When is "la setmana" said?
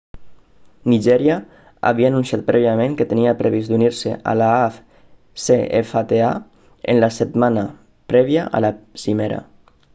7.05-7.69